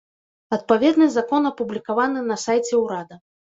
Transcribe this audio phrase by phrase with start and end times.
[0.57, 3.23] Адпаведны закон апублікаваны на сайце ўрада.